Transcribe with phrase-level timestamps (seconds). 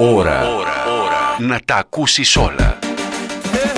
[0.00, 0.48] Ώρα.
[0.48, 1.36] Ώρα.
[1.38, 2.78] Να τα ακούσεις όλα.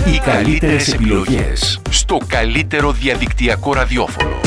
[0.07, 4.41] Οι καλύτερες επιλογές στο καλύτερο διαδικτυακό ραδιόφωνο.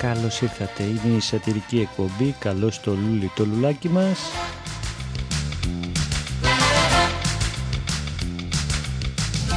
[0.00, 0.82] Καλώς ήρθατε.
[0.82, 2.34] Είναι η σατυρική εκπομπή.
[2.38, 4.18] Καλώς το λούλι το λουλάκι μας.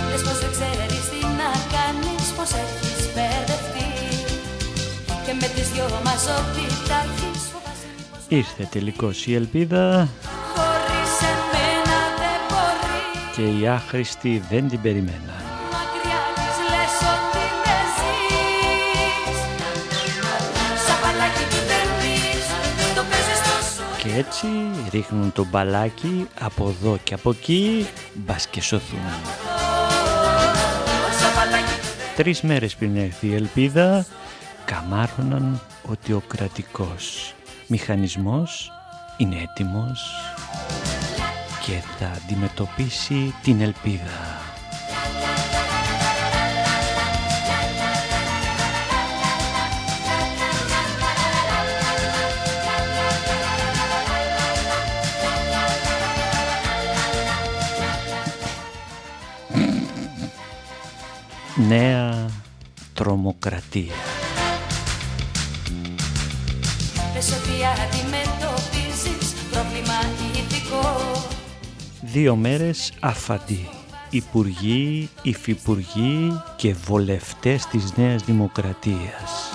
[0.10, 3.90] Λες πως δεν ξέρεις τι να κάνεις Πως έχεις μπερδευτεί
[5.26, 10.10] Και με τις δυο μας ό,τι τα έχεις φοβάσαι μήπως Ήρθε τελικώς η ελπίδα
[10.54, 12.94] Χωρίς εμένα δεν μπορεί
[13.36, 15.53] και οι άχρηστοι δεν την περιμέναν.
[24.14, 24.48] Και έτσι
[24.92, 29.00] ρίχνουν το μπαλάκι από εδώ και από εκεί μπας και σωθούν.
[31.20, 34.06] Σαν παλάκι που δεν Τρεις μέρες πριν έρθει η ελπίδα
[34.66, 37.34] καμάρωναν ότι ο κρατικός
[37.68, 38.72] μηχανισμός
[39.18, 40.12] είναι έτοιμος
[41.66, 44.43] και θα αντιμετωπίσει την ελπίδα.
[61.68, 62.30] Νέα
[62.94, 63.94] τρομοκρατία.
[67.14, 67.52] Πες ότι
[67.84, 69.94] αντιμετωπίζεις Πρόβλημα
[70.34, 71.22] ηθικό
[72.02, 73.70] Δύο μέρες αφαντοί.
[74.10, 79.54] Υπουργοί, υφυπουργοί και βολευτές της Νέας Δημοκρατίας.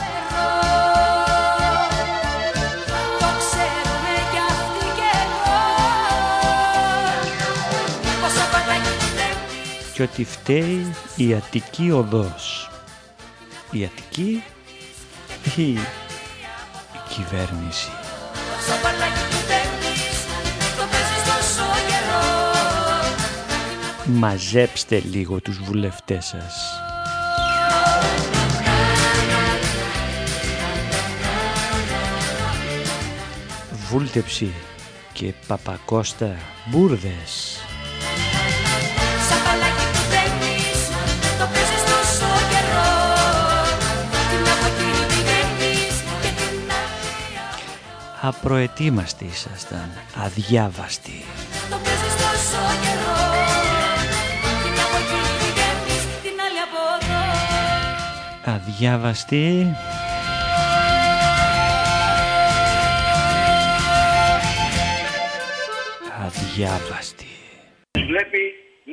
[9.98, 12.70] Και ότι φταίει η Αττική Οδός.
[13.70, 14.42] Η Αττική
[15.56, 15.78] ή η
[17.08, 17.88] κυβέρνηση.
[18.54, 20.24] Πόσο παλάκι που δεν πεις
[20.76, 22.26] Το παίζεις τόσο καιρό
[24.04, 26.54] Μαζέψτε λίγο τους βουλευτές σας.
[33.90, 34.52] Βούλτεψη
[35.12, 36.36] και Παπακώστα
[36.70, 37.57] μπουρδες.
[48.20, 49.90] Απροετοίμαστοι ήσασταν,
[50.24, 51.24] αδιάβαστοι.
[51.70, 53.20] Το παίζεις τόσο καιρό
[54.64, 57.22] Την από εκεί πηγαίνεις Την άλλη από εδώ
[58.54, 59.76] Αδιάβαστοι.
[66.26, 67.26] Αδιάβαστοι.
[68.10, 68.42] Βλέπει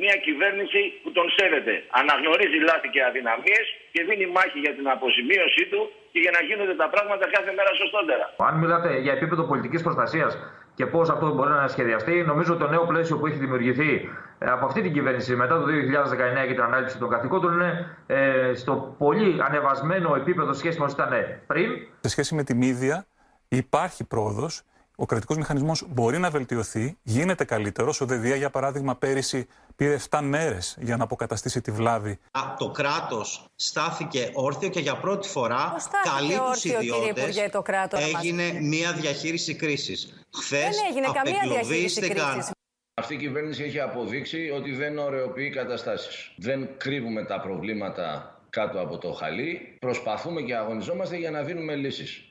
[0.02, 1.74] μια κυβέρνηση που τον σέβεται.
[2.00, 5.80] Αναγνωρίζει λάθη και αδυναμίες και δίνει μάχη για την αποζημίωσή του
[6.16, 8.24] και για να γίνονται τα πράγματα κάθε μέρα σωστότερα.
[8.48, 10.38] Αν μιλάτε για επίπεδο πολιτικής προστασίας
[10.74, 13.90] και πώς αυτό μπορεί να σχεδιαστεί, νομίζω το νέο πλαίσιο που έχει δημιουργηθεί
[14.38, 18.54] ε, από αυτή την κυβέρνηση μετά το 2019 και την ανάληψη των καθηκόντων είναι ε,
[18.54, 21.12] στο πολύ ανεβασμένο επίπεδο σχέση με όσο ήταν
[21.46, 21.70] πριν.
[22.00, 23.06] Σε σχέση με την ίδια
[23.48, 24.62] υπάρχει πρόοδος,
[24.96, 28.00] ο κρατικός μηχανισμός μπορεί να βελτιωθεί, γίνεται καλύτερος.
[28.00, 29.46] Ο ΔΕΔΙΑ, για παράδειγμα, πέρυσι
[29.76, 32.18] πήρε 7 μέρες για να αποκαταστήσει τη βλάβη.
[32.30, 36.96] Α, Το κράτος στάθηκε όρθιο και για πρώτη φορά Πώς στάθηκε καλεί τους όρθιο, κύριε
[36.96, 37.22] ιδιώτες.
[37.22, 40.24] Υπουργέ, το κράτος μας; Έγινε μια διαχείριση κρίσης.
[40.34, 42.50] Χθες Δεν έγινε καμία διαχείριση απεγκλωβίστηκαν κρίσης.
[42.94, 46.32] Αυτή η κυβέρνηση έχει αποδείξει ότι δεν ωρεοποιεί καταστάσεις.
[46.36, 49.76] Δεν κρύβουμε τα προβλήματα κάτω από το χαλί.
[49.80, 52.24] Προσπαθούμε και αγωνιζόμαστε για να δίνουμε λύσεις.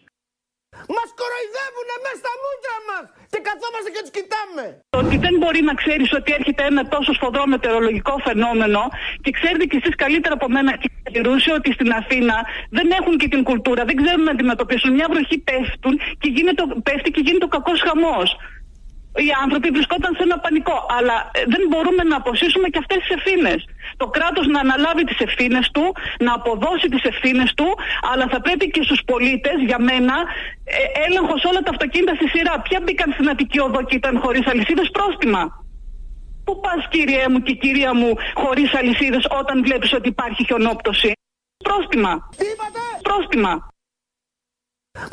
[0.96, 4.66] Μας κοροϊδεύουνε μέσα στα μούτρα μας και καθόμαστε και τους κοιτάμε.
[4.94, 8.82] Το ότι δεν μπορεί να ξέρεις ότι έρχεται ένα τόσο σφοδρό μετεωρολογικό φαινόμενο
[9.24, 12.36] και ξέρετε κι εσείς καλύτερα από μένα κύριε Ρούσιο, ότι στην Αθήνα
[12.78, 14.90] δεν έχουν και την κουλτούρα, δεν ξέρουν να αντιμετωπίσουν.
[14.98, 18.30] Μια βροχή πέφτουν και γίνεται, πέφτει και γίνεται ο κακός χαμός.
[19.24, 20.78] Οι άνθρωποι βρισκόταν σε ένα πανικό.
[20.98, 23.60] Αλλά ε, δεν μπορούμε να αποσύσουμε και αυτές τις ευθύνες.
[24.02, 25.86] Το κράτος να αναλάβει τις ευθύνες του,
[26.26, 27.68] να αποδώσει τις ευθύνες του,
[28.12, 30.16] αλλά θα πρέπει και στους πολίτες, για μένα,
[30.64, 32.54] ε, έλεγχος όλα τα αυτοκίνητα στη σειρά.
[32.68, 35.44] Ποια μπήκαν στην Αττική Οδό και ήταν χωρίς αλυσίδες πρόστιμα.
[36.46, 41.12] Πού πας, κύριε μου και κυρία μου, χωρίς αλυσίδες όταν βλέπεις ότι υπάρχει χιονόπτωση;
[41.64, 42.30] Πρόστιμα.
[42.38, 43.54] Τι είπατε; Πρόστιμα.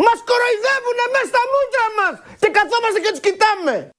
[0.04, 3.90] Μας κοροϊδεύουνε μέσα στα μούτρα μας και καθόμαστε και τους κοιτάμε.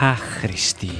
[0.00, 0.90] Άχρηστη.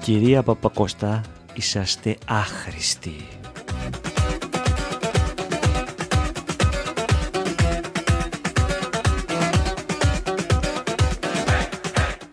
[0.00, 1.20] Κυρία Παπακοστά,
[1.54, 3.37] είσαστε άχρηστοι.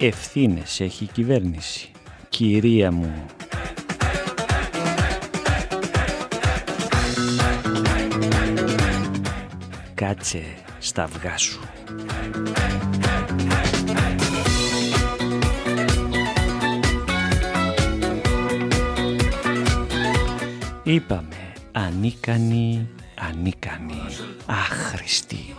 [0.07, 1.90] Ευθύνες έχει η κυβέρνηση.
[2.30, 3.25] Κυρία μου,
[9.94, 10.44] κάτσε
[10.80, 11.60] στα αυγά σου.
[20.84, 24.02] Είπαμε ανίκανοι, ανίκανοι,
[24.46, 25.56] άχρηστοι.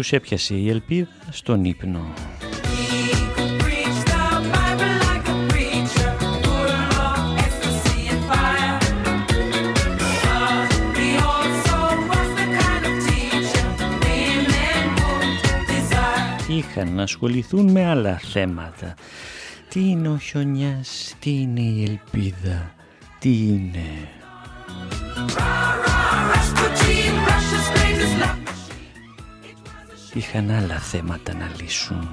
[0.00, 2.14] Τους έπιασε η ελπίδα στον ύπνο.
[16.48, 18.94] Είχαν να ασχοληθούν με άλλα θέματα.
[19.68, 22.74] Τι είναι ο χιονιάς, τι είναι η ελπίδα,
[23.18, 24.19] τι είναι...
[30.14, 32.08] Είχαν άλλα θέματα να λύσουν.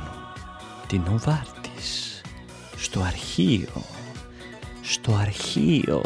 [0.88, 2.21] Την Οβάρτης,
[2.77, 3.83] στο αρχείο,
[4.81, 6.01] στο αρχείο.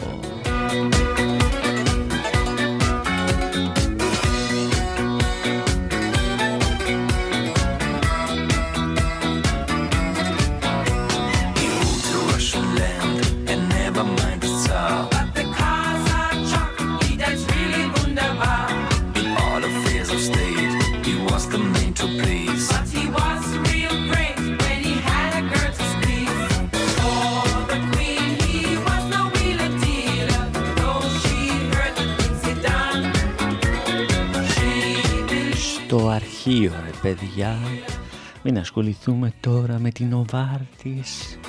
[36.52, 37.58] Αρχείο ρε παιδιά
[38.44, 41.40] Μην ασχοληθούμε τώρα με την Οβάρτης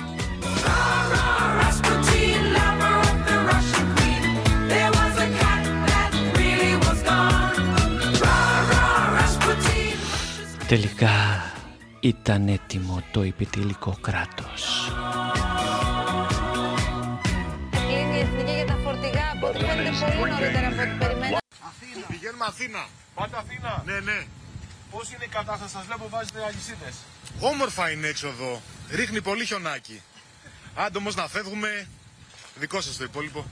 [1.61, 4.23] Rasputin, lover of the Russian queen.
[4.71, 7.55] There was a cat that really was gone.
[8.23, 9.95] Rah, rah, Rasputin.
[10.67, 11.11] Τελικά
[11.99, 14.91] ήταν έτοιμο το επιτελικό κράτος
[17.71, 19.31] Κλείνει η εθνική για τα φορτηγά.
[19.35, 21.37] Από ό,τι φαίνεται πολύ νωρίτερα από ό,τι περιμέναμε.
[22.07, 22.85] Πηγαίνουμε Αθήνα.
[23.15, 23.83] Πάτε Αθήνα.
[23.85, 24.25] Ναι, ναι.
[24.93, 26.95] Πώς είναι η κατάσταση, σας βλέπω βάζετε αλυσίδες.
[27.39, 28.61] Όμορφα είναι έξω εδώ.
[28.91, 30.01] Ρίχνει πολύ χιονάκι.
[30.75, 31.87] Άντε όμως να φεύγουμε.
[32.55, 33.45] Δικό σας το υπόλοιπο.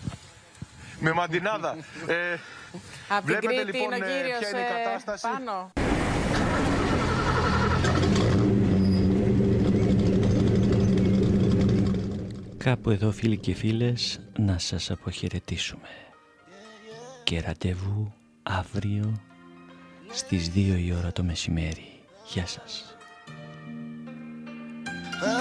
[0.99, 1.75] Με μαντινάδα.
[2.07, 2.37] ε,
[3.07, 5.27] Από την βλέπετε Κρήτη λοιπόν είναι ο ε, κύριος ποια είναι η ε, κατάσταση.
[5.27, 5.71] πάνω.
[12.57, 15.87] Κάπου εδώ φίλοι και φίλες να σας αποχαιρετήσουμε
[17.23, 19.21] και ραντεβού αύριο
[20.13, 21.89] στις 2 η ώρα το μεσημέρι.
[22.33, 22.95] Γεια σας.
[25.31, 25.35] Α,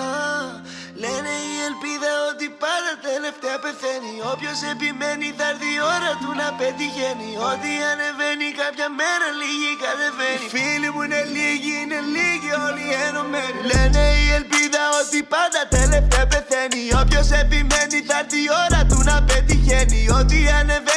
[1.02, 4.14] λένε οι ελπίδα ότι πάντα τελευταία πεθαίνει.
[4.32, 7.30] Όποιος επιμένει θα έρθει η ώρα του να πετυχαίνει.
[7.50, 10.44] Ό,τι ανεβαίνει κάποια μέρα λίγη κατεβαίνει.
[10.46, 13.60] Οι φίλοι μου είναι λίγοι, είναι λίγοι όλοι ενωμένοι.
[13.70, 16.82] Λένε η ελπίδα ότι πάντα τελευταία πεθαίνει.
[17.02, 20.00] Όποιος επιμένει θα έρθει η ώρα του να πετυχαίνει.
[20.18, 20.89] Ό,τι ανεβαίνει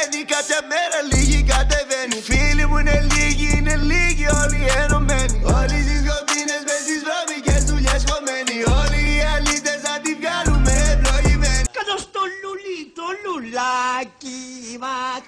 [13.44, 15.20] το λουλάκι μας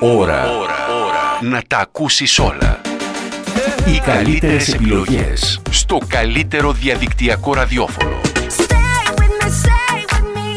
[0.00, 0.56] Ώρα.
[0.56, 0.68] Ώρα.
[1.42, 2.80] Να τα ακούσεις όλα.
[3.86, 8.20] Οι καλύτερες επιλογές στο καλύτερο διαδικτυακό ραδιόφωνο.